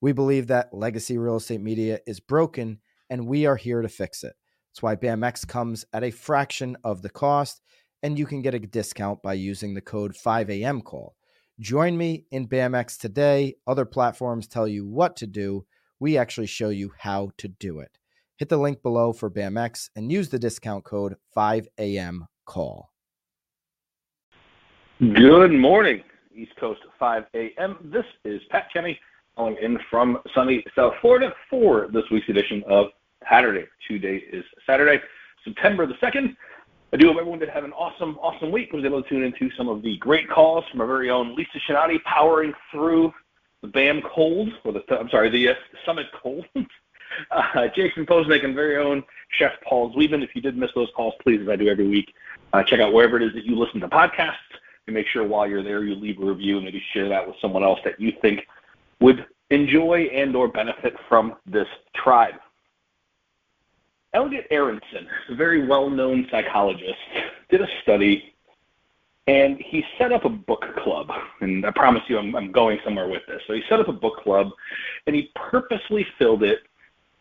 We 0.00 0.12
believe 0.12 0.46
that 0.46 0.72
legacy 0.72 1.18
real 1.18 1.36
estate 1.36 1.60
media 1.60 1.98
is 2.06 2.20
broken 2.20 2.78
and 3.10 3.26
we 3.26 3.46
are 3.46 3.56
here 3.56 3.82
to 3.82 3.88
fix 3.88 4.22
it. 4.22 4.34
That's 4.70 4.82
why 4.82 4.94
BAMX 4.94 5.46
comes 5.48 5.84
at 5.92 6.04
a 6.04 6.10
fraction 6.10 6.76
of 6.84 7.02
the 7.02 7.10
cost 7.10 7.60
and 8.02 8.16
you 8.16 8.26
can 8.26 8.42
get 8.42 8.54
a 8.54 8.60
discount 8.60 9.22
by 9.22 9.32
using 9.32 9.74
the 9.74 9.80
code 9.80 10.14
5am 10.14 10.84
call. 10.84 11.16
Join 11.58 11.96
me 11.96 12.26
in 12.30 12.46
BAMX 12.46 12.96
today. 12.96 13.56
Other 13.66 13.84
platforms 13.84 14.46
tell 14.46 14.68
you 14.68 14.86
what 14.86 15.16
to 15.16 15.26
do. 15.26 15.66
We 15.98 16.16
actually 16.16 16.46
show 16.46 16.68
you 16.68 16.92
how 16.96 17.30
to 17.38 17.48
do 17.48 17.80
it. 17.80 17.98
Hit 18.36 18.48
the 18.48 18.56
link 18.56 18.82
below 18.84 19.12
for 19.12 19.28
BAMX 19.28 19.90
and 19.96 20.12
use 20.12 20.28
the 20.28 20.38
discount 20.38 20.84
code 20.84 21.16
5am 21.36 22.20
call. 22.46 22.92
Good 25.00 25.52
morning, 25.52 26.04
East 26.32 26.52
Coast 26.60 26.80
5 27.00 27.24
a.m. 27.34 27.90
This 27.92 28.04
is 28.24 28.40
Pat 28.50 28.68
Kenny 28.72 28.98
calling 29.38 29.56
in 29.62 29.78
from 29.88 30.18
sunny 30.34 30.64
South 30.74 30.94
Florida 31.00 31.32
for 31.48 31.86
this 31.92 32.02
week's 32.10 32.28
edition 32.28 32.60
of 32.68 32.86
Saturday. 33.30 33.66
Today 33.86 34.16
is 34.32 34.44
Saturday, 34.66 35.00
September 35.44 35.86
the 35.86 35.94
2nd. 35.94 36.36
I 36.92 36.96
do 36.96 37.06
hope 37.06 37.18
everyone 37.20 37.38
did 37.38 37.48
have 37.50 37.62
an 37.62 37.72
awesome, 37.72 38.18
awesome 38.18 38.50
week. 38.50 38.72
Was 38.72 38.84
able 38.84 39.00
to 39.00 39.08
tune 39.08 39.22
into 39.22 39.48
some 39.56 39.68
of 39.68 39.82
the 39.82 39.96
great 39.98 40.28
calls 40.28 40.64
from 40.68 40.80
our 40.80 40.88
very 40.88 41.08
own 41.08 41.36
Lisa 41.36 41.60
Shinati 41.68 42.02
powering 42.02 42.52
through 42.72 43.14
the 43.62 43.68
BAM 43.68 44.02
cold, 44.12 44.48
or 44.64 44.72
the, 44.72 44.82
I'm 44.98 45.08
sorry, 45.08 45.30
the 45.30 45.50
uh, 45.50 45.54
Summit 45.86 46.06
cold. 46.20 46.44
uh, 47.30 47.68
Jason 47.76 48.06
Posnick 48.06 48.44
and 48.44 48.56
very 48.56 48.76
own 48.76 49.04
Chef 49.38 49.52
Paul 49.62 49.94
Zweben. 49.94 50.24
If 50.24 50.34
you 50.34 50.42
did 50.42 50.56
miss 50.56 50.70
those 50.74 50.88
calls, 50.96 51.14
please, 51.22 51.40
as 51.42 51.48
I 51.48 51.54
do 51.54 51.68
every 51.68 51.86
week, 51.86 52.12
uh, 52.52 52.64
check 52.64 52.80
out 52.80 52.92
wherever 52.92 53.18
it 53.18 53.22
is 53.22 53.34
that 53.34 53.44
you 53.44 53.56
listen 53.56 53.78
to 53.82 53.88
podcasts 53.88 54.34
and 54.88 54.94
make 54.94 55.06
sure 55.06 55.24
while 55.24 55.46
you're 55.46 55.62
there 55.62 55.84
you 55.84 55.94
leave 55.94 56.20
a 56.20 56.24
review 56.24 56.56
and 56.56 56.64
maybe 56.64 56.82
share 56.92 57.08
that 57.08 57.24
with 57.24 57.36
someone 57.40 57.62
else 57.62 57.78
that 57.84 58.00
you 58.00 58.12
think 58.20 58.40
would 59.00 59.26
enjoy 59.50 60.08
and 60.12 60.34
or 60.36 60.48
benefit 60.48 60.94
from 61.08 61.34
this 61.46 61.68
tribe. 61.94 62.34
Elliot 64.14 64.46
Aronson, 64.50 65.06
a 65.30 65.34
very 65.34 65.66
well-known 65.66 66.26
psychologist, 66.30 66.98
did 67.50 67.60
a 67.60 67.68
study 67.82 68.34
and 69.26 69.58
he 69.58 69.84
set 69.98 70.10
up 70.10 70.24
a 70.24 70.30
book 70.30 70.64
club. 70.82 71.10
And 71.40 71.64
I 71.66 71.70
promise 71.70 72.02
you 72.08 72.18
I'm, 72.18 72.34
I'm 72.34 72.50
going 72.50 72.78
somewhere 72.82 73.08
with 73.08 73.22
this. 73.28 73.42
So 73.46 73.52
he 73.52 73.62
set 73.68 73.78
up 73.78 73.88
a 73.88 73.92
book 73.92 74.22
club 74.22 74.50
and 75.06 75.14
he 75.14 75.30
purposely 75.34 76.06
filled 76.18 76.42
it 76.42 76.60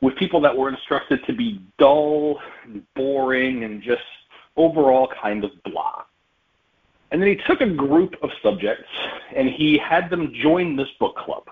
with 0.00 0.14
people 0.16 0.40
that 0.42 0.56
were 0.56 0.68
instructed 0.68 1.24
to 1.26 1.32
be 1.32 1.60
dull 1.76 2.38
and 2.64 2.84
boring 2.94 3.64
and 3.64 3.82
just 3.82 4.02
overall 4.56 5.08
kind 5.20 5.42
of 5.42 5.50
blah. 5.64 6.04
And 7.10 7.20
then 7.20 7.28
he 7.28 7.36
took 7.48 7.60
a 7.60 7.68
group 7.68 8.14
of 8.22 8.30
subjects 8.44 8.88
and 9.34 9.48
he 9.48 9.76
had 9.76 10.08
them 10.08 10.32
join 10.40 10.76
this 10.76 10.88
book 11.00 11.16
club 11.16 11.44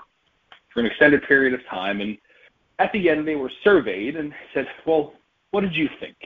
for 0.77 0.81
an 0.81 0.87
extended 0.87 1.23
period 1.23 1.55
of 1.55 1.67
time. 1.67 2.03
And 2.03 2.19
at 2.79 2.93
the 2.93 3.09
end, 3.09 3.27
they 3.27 3.35
were 3.35 3.51
surveyed 3.65 4.15
and 4.15 4.33
said, 4.53 4.69
Well, 4.87 5.15
what 5.51 5.63
did 5.63 5.75
you 5.75 5.89
think? 5.99 6.17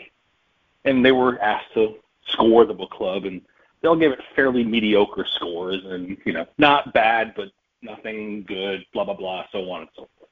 And 0.85 1.05
they 1.05 1.13
were 1.13 1.41
asked 1.41 1.73
to 1.75 1.95
score 2.27 2.67
the 2.67 2.75
book 2.75 2.91
club, 2.91 3.27
and 3.27 3.41
they'll 3.81 3.95
give 3.95 4.11
it 4.11 4.19
fairly 4.35 4.65
mediocre 4.65 5.25
scores 5.37 5.83
and, 5.85 6.17
you 6.25 6.33
know, 6.33 6.47
not 6.59 6.93
bad, 6.93 7.33
but 7.37 7.49
nothing 7.81 8.45
good, 8.49 8.85
blah, 8.93 9.05
blah, 9.05 9.15
blah, 9.15 9.45
so 9.53 9.71
on 9.71 9.83
and 9.83 9.91
so 9.95 10.09
forth. 10.19 10.31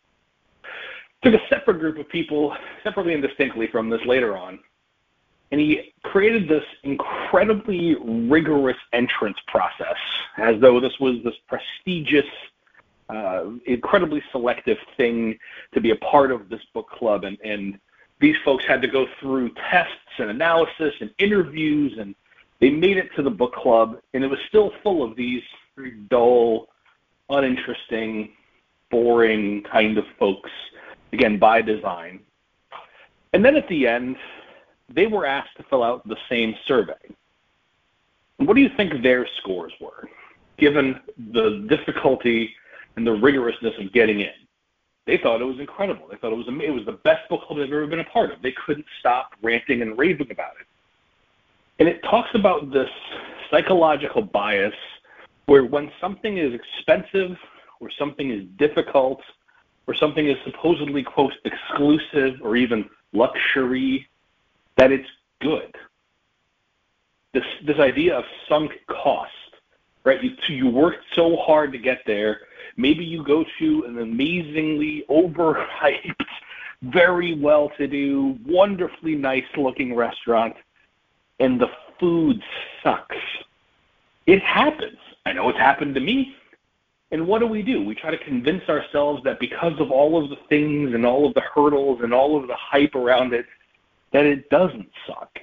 Took 1.22 1.34
a 1.34 1.48
separate 1.48 1.78
group 1.78 1.98
of 1.98 2.09
people, 2.09 2.56
separately 2.82 3.15
and 3.15 3.22
distinctly 3.22 3.69
from 3.69 3.88
this 3.88 4.04
later 4.04 4.37
on, 4.37 4.59
and 5.53 5.60
he 5.60 5.92
created 6.03 6.48
this 6.48 6.65
incredibly 6.82 7.94
rigorous 8.28 8.76
entrance 8.92 9.38
process 9.47 9.97
as 10.38 10.60
though 10.60 10.81
this 10.81 10.92
was 11.00 11.16
this 11.25 11.34
prestigious 11.47 12.26
uh, 13.08 13.44
incredibly 13.66 14.22
selective 14.32 14.78
thing 14.96 15.38
to 15.72 15.80
be 15.80 15.91
a 15.91 15.96
part 15.96 16.30
of 16.30 16.48
this 16.48 16.60
book 16.74 16.88
club, 16.91 17.24
and, 17.24 17.38
and 17.42 17.78
these 18.20 18.36
folks 18.44 18.64
had 18.66 18.82
to 18.82 18.88
go 18.88 19.06
through 19.20 19.50
tests 19.70 19.92
and 20.19 20.30
analysis 20.30 20.94
and 21.00 21.10
interviews, 21.18 21.97
and 21.98 22.14
they 22.60 22.70
made 22.70 22.97
it 22.97 23.08
to 23.16 23.22
the 23.22 23.30
book 23.30 23.54
club, 23.54 23.98
and 24.14 24.24
it 24.24 24.26
was 24.28 24.38
still 24.48 24.72
full 24.82 25.02
of 25.02 25.16
these 25.16 25.42
very 25.76 25.92
dull, 26.10 26.68
uninteresting, 27.30 28.30
boring 28.91 29.62
kind 29.62 29.97
of 29.97 30.04
folks, 30.18 30.50
again 31.12 31.38
by 31.38 31.62
design. 31.62 32.20
And 33.32 33.44
then 33.44 33.56
at 33.56 33.68
the 33.68 33.86
end, 33.86 34.16
they 34.88 35.06
were 35.06 35.26
asked 35.26 35.56
to 35.58 35.62
fill 35.64 35.82
out 35.82 36.06
the 36.08 36.16
same 36.28 36.54
survey. 36.66 36.94
What 38.38 38.54
do 38.54 38.60
you 38.60 38.70
think 38.76 39.02
their 39.02 39.26
scores 39.38 39.72
were, 39.80 40.08
given 40.58 41.00
the 41.32 41.66
difficulty 41.68 42.54
and 42.97 43.06
the 43.06 43.10
rigorousness 43.10 43.84
of 43.84 43.93
getting 43.93 44.21
in. 44.21 44.32
They 45.06 45.16
thought 45.16 45.41
it 45.41 45.44
was 45.44 45.59
incredible. 45.59 46.06
They 46.10 46.16
thought 46.16 46.32
it 46.32 46.37
was 46.37 46.47
it 46.49 46.71
was 46.71 46.84
the 46.84 47.00
best 47.04 47.28
book 47.31 47.47
club 47.47 47.59
they've 47.59 47.72
ever 47.72 47.87
been 47.87 48.00
a 48.00 48.04
part 48.04 48.31
of. 48.31 48.43
They 48.43 48.53
couldn't 48.53 48.87
stop 49.00 49.31
ranting 49.43 49.81
and 49.81 49.99
raving 49.99 50.31
about 50.31 50.53
it. 50.60 50.66
And 51.78 51.88
it 51.88 52.03
talks 52.03 52.31
about 52.34 52.71
this 52.72 52.91
psychological 53.50 54.22
bias 54.22 54.75
where 55.47 55.65
when 55.65 55.91
something 56.00 56.37
is 56.37 56.53
expensive 56.53 57.38
or 57.81 57.91
something 57.98 58.31
is 58.31 58.44
difficult 58.59 59.22
or 59.87 59.94
something 59.94 60.28
is 60.28 60.37
supposedly 60.44 61.03
quote 61.03 61.32
exclusive 61.44 62.34
or 62.43 62.56
even 62.56 62.88
luxury 63.15 64.06
that 64.77 64.93
it's 64.93 65.09
good. 65.41 65.75
This 67.32 67.44
this 67.66 67.78
idea 67.78 68.19
of 68.19 68.25
sunk 68.48 68.72
cost, 68.88 69.32
right? 70.04 70.22
You 70.22 70.32
you 70.48 70.69
worked 70.69 71.04
so 71.15 71.37
hard 71.37 71.72
to 71.72 71.78
get 71.78 72.03
there 72.06 72.43
Maybe 72.76 73.04
you 73.04 73.24
go 73.24 73.44
to 73.58 73.84
an 73.84 73.98
amazingly 73.98 75.04
overhyped, 75.08 76.14
very 76.82 77.34
well 77.34 77.70
to 77.78 77.86
do, 77.86 78.38
wonderfully 78.46 79.14
nice 79.14 79.44
looking 79.56 79.94
restaurant, 79.94 80.54
and 81.40 81.60
the 81.60 81.68
food 81.98 82.42
sucks. 82.82 83.16
It 84.26 84.42
happens. 84.42 84.98
I 85.26 85.32
know 85.32 85.48
it's 85.48 85.58
happened 85.58 85.94
to 85.94 86.00
me. 86.00 86.34
And 87.10 87.26
what 87.26 87.38
do 87.38 87.46
we 87.46 87.62
do? 87.62 87.82
We 87.82 87.94
try 87.94 88.10
to 88.10 88.18
convince 88.18 88.68
ourselves 88.68 89.22
that 89.24 89.40
because 89.40 89.72
of 89.80 89.90
all 89.90 90.22
of 90.22 90.28
the 90.28 90.36
things 90.48 90.94
and 90.94 91.06
all 91.06 91.26
of 91.26 91.34
the 91.34 91.40
hurdles 91.40 92.00
and 92.02 92.12
all 92.12 92.38
of 92.38 92.46
the 92.46 92.56
hype 92.56 92.94
around 92.94 93.32
it, 93.32 93.46
that 94.12 94.26
it 94.26 94.50
doesn't 94.50 94.90
suck. 95.06 95.38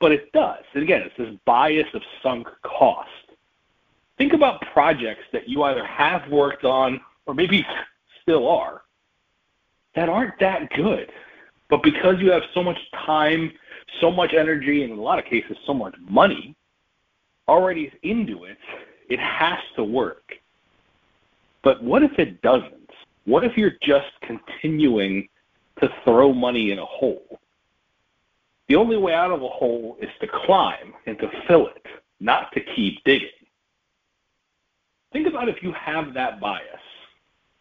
But 0.00 0.12
it 0.12 0.32
does. 0.32 0.64
And 0.74 0.82
again, 0.82 1.02
it's 1.02 1.16
this 1.16 1.34
bias 1.44 1.86
of 1.94 2.02
sunk 2.22 2.48
cost 2.62 3.08
think 4.20 4.34
about 4.34 4.60
projects 4.74 5.22
that 5.32 5.48
you 5.48 5.62
either 5.62 5.82
have 5.82 6.30
worked 6.30 6.62
on 6.62 7.00
or 7.24 7.32
maybe 7.32 7.66
still 8.20 8.46
are 8.46 8.82
that 9.94 10.10
aren't 10.10 10.38
that 10.38 10.68
good. 10.76 11.10
But 11.70 11.82
because 11.82 12.16
you 12.18 12.30
have 12.30 12.42
so 12.52 12.62
much 12.62 12.76
time, 13.06 13.50
so 13.98 14.10
much 14.10 14.34
energy, 14.34 14.82
and 14.82 14.92
in 14.92 14.98
a 14.98 15.02
lot 15.02 15.18
of 15.18 15.24
cases, 15.24 15.56
so 15.66 15.72
much 15.72 15.94
money 16.06 16.54
already 17.48 17.90
into 18.02 18.44
it, 18.44 18.58
it 19.08 19.18
has 19.18 19.58
to 19.76 19.84
work. 19.84 20.34
But 21.62 21.82
what 21.82 22.02
if 22.02 22.18
it 22.18 22.42
doesn't? 22.42 22.90
What 23.24 23.42
if 23.42 23.56
you're 23.56 23.78
just 23.82 24.10
continuing 24.20 25.28
to 25.80 25.88
throw 26.04 26.34
money 26.34 26.72
in 26.72 26.78
a 26.78 26.84
hole? 26.84 27.40
The 28.68 28.76
only 28.76 28.98
way 28.98 29.14
out 29.14 29.32
of 29.32 29.42
a 29.42 29.48
hole 29.48 29.96
is 29.98 30.10
to 30.20 30.28
climb 30.28 30.92
and 31.06 31.18
to 31.20 31.30
fill 31.48 31.68
it, 31.68 31.86
not 32.20 32.52
to 32.52 32.60
keep 32.60 33.02
digging. 33.04 33.39
Think 35.12 35.26
about 35.26 35.48
if 35.48 35.62
you 35.62 35.72
have 35.72 36.14
that 36.14 36.40
bias, 36.40 36.62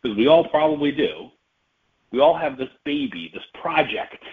because 0.02 0.16
we 0.18 0.28
all 0.28 0.48
probably 0.48 0.92
do. 0.92 1.30
We 2.12 2.20
all 2.20 2.38
have 2.38 2.58
this 2.58 2.70
baby, 2.86 3.32
this 3.34 3.44
project 3.60 4.24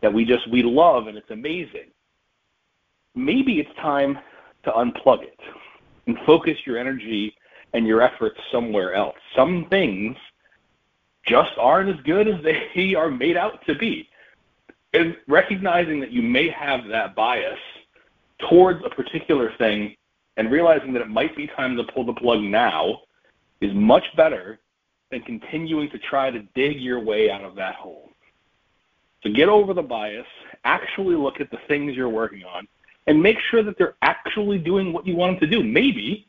that 0.00 0.12
we 0.12 0.24
just 0.24 0.50
we 0.50 0.62
love 0.62 1.06
and 1.06 1.16
it's 1.16 1.30
amazing. 1.30 1.90
Maybe 3.14 3.60
it's 3.60 3.74
time 3.80 4.18
to 4.64 4.70
unplug 4.72 5.22
it 5.22 5.38
and 6.06 6.18
focus 6.26 6.58
your 6.66 6.78
energy 6.78 7.34
and 7.72 7.86
your 7.86 8.02
efforts 8.02 8.38
somewhere 8.52 8.94
else. 8.94 9.16
Some 9.34 9.66
things 9.70 10.16
just 11.26 11.52
aren't 11.58 11.88
as 11.88 12.02
good 12.04 12.28
as 12.28 12.42
they 12.74 12.94
are 12.94 13.10
made 13.10 13.36
out 13.36 13.64
to 13.66 13.74
be. 13.74 14.08
And 14.92 15.16
recognizing 15.26 16.00
that 16.00 16.12
you 16.12 16.22
may 16.22 16.48
have 16.50 16.86
that 16.88 17.14
bias 17.14 17.58
towards 18.48 18.84
a 18.84 18.90
particular 18.90 19.52
thing 19.58 19.96
and 20.36 20.50
realizing 20.50 20.92
that 20.92 21.02
it 21.02 21.08
might 21.08 21.36
be 21.36 21.46
time 21.46 21.76
to 21.76 21.84
pull 21.84 22.04
the 22.04 22.12
plug 22.12 22.40
now 22.40 23.00
is 23.60 23.72
much 23.74 24.04
better 24.16 24.58
than 25.10 25.20
continuing 25.22 25.90
to 25.90 25.98
try 25.98 26.30
to 26.30 26.40
dig 26.54 26.80
your 26.80 27.00
way 27.00 27.30
out 27.30 27.42
of 27.42 27.54
that 27.54 27.74
hole. 27.76 28.10
So 29.22 29.30
get 29.32 29.48
over 29.48 29.72
the 29.72 29.82
bias, 29.82 30.26
actually 30.64 31.16
look 31.16 31.40
at 31.40 31.50
the 31.50 31.58
things 31.68 31.96
you're 31.96 32.08
working 32.08 32.44
on, 32.44 32.66
and 33.06 33.22
make 33.22 33.38
sure 33.50 33.62
that 33.62 33.78
they're 33.78 33.94
actually 34.02 34.58
doing 34.58 34.92
what 34.92 35.06
you 35.06 35.16
want 35.16 35.40
them 35.40 35.50
to 35.50 35.56
do. 35.56 35.62
Maybe 35.62 36.26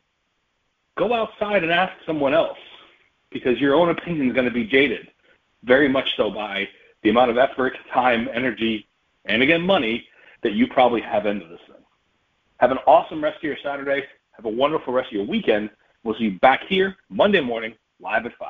go 0.96 1.12
outside 1.12 1.62
and 1.62 1.72
ask 1.72 1.92
someone 2.06 2.34
else 2.34 2.58
because 3.30 3.58
your 3.60 3.74
own 3.74 3.90
opinion 3.90 4.28
is 4.28 4.34
going 4.34 4.46
to 4.46 4.54
be 4.54 4.64
jaded, 4.64 5.08
very 5.64 5.88
much 5.88 6.08
so 6.16 6.30
by 6.30 6.68
the 7.02 7.10
amount 7.10 7.30
of 7.30 7.38
effort, 7.38 7.76
time, 7.92 8.28
energy, 8.32 8.86
and 9.26 9.42
again, 9.42 9.62
money 9.62 10.06
that 10.42 10.52
you 10.52 10.66
probably 10.66 11.00
have 11.00 11.26
into 11.26 11.46
this 11.46 11.60
thing. 11.66 11.84
Have 12.58 12.70
an 12.70 12.78
awesome 12.86 13.22
rest 13.22 13.36
of 13.38 13.42
your 13.42 13.56
Saturday. 13.62 14.02
Have 14.32 14.44
a 14.44 14.50
wonderful 14.50 14.92
rest 14.92 15.08
of 15.08 15.12
your 15.12 15.26
weekend. 15.26 15.70
We'll 16.04 16.16
see 16.16 16.24
you 16.24 16.38
back 16.40 16.60
here 16.68 16.96
Monday 17.10 17.40
morning, 17.40 17.74
live 18.00 18.26
at 18.26 18.32
5. 18.38 18.48